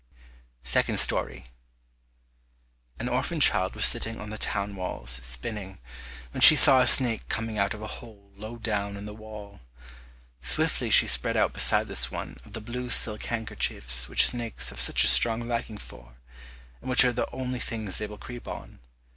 [0.63, 1.45] Second Story.
[2.97, 5.77] An orphan child was sitting on the town walls spinning,
[6.31, 9.59] when she saw a snake coming out of a hole low down in the wall.
[10.41, 14.79] Swiftly she spread out beside this one of the blue silk handkerchiefs which snakes have
[14.79, 16.15] such a strong liking for,
[16.81, 18.79] and which are the only things they will creep on.